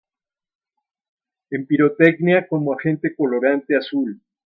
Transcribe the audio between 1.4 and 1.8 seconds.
En